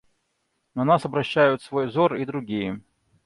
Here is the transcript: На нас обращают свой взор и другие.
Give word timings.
На 0.73 0.83
нас 0.83 1.05
обращают 1.05 1.61
свой 1.61 1.85
взор 1.85 2.15
и 2.15 2.25
другие. 2.25 2.81